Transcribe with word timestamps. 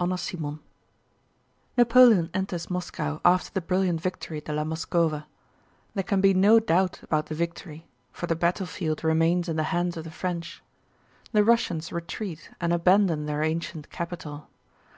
CHAPTER 0.00 0.16
VIII 0.38 0.58
Napoleon 1.76 2.30
enters 2.32 2.70
Moscow 2.70 3.20
after 3.26 3.50
the 3.52 3.60
brilliant 3.60 4.00
victory 4.00 4.40
de 4.40 4.50
la 4.50 4.64
Moskowa; 4.64 5.26
there 5.92 6.02
can 6.02 6.22
be 6.22 6.32
no 6.32 6.58
doubt 6.58 7.02
about 7.02 7.26
the 7.26 7.34
victory 7.34 7.86
for 8.10 8.26
the 8.26 8.34
battlefield 8.34 9.04
remains 9.04 9.50
in 9.50 9.56
the 9.56 9.64
hands 9.64 9.98
of 9.98 10.04
the 10.04 10.10
French. 10.10 10.62
The 11.32 11.44
Russians 11.44 11.92
retreat 11.92 12.48
and 12.58 12.72
abandon 12.72 13.26
their 13.26 13.42
ancient 13.42 13.90
capital. 13.90 14.48